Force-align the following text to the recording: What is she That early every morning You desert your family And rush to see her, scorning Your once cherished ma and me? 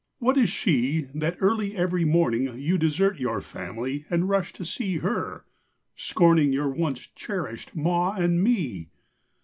What 0.17 0.35
is 0.35 0.49
she 0.49 1.09
That 1.13 1.37
early 1.41 1.77
every 1.77 2.05
morning 2.05 2.57
You 2.57 2.79
desert 2.79 3.19
your 3.19 3.39
family 3.39 4.05
And 4.09 4.27
rush 4.27 4.51
to 4.53 4.65
see 4.65 4.97
her, 4.97 5.45
scorning 5.95 6.51
Your 6.51 6.69
once 6.69 7.01
cherished 7.13 7.75
ma 7.75 8.13
and 8.13 8.43
me? 8.43 8.89